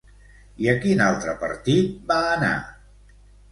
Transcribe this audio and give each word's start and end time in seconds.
I 0.63 0.69
a 0.73 0.73
quin 0.85 1.03
altre 1.09 1.35
partit 1.45 1.93
va 2.13 2.19
anar? 2.33 2.53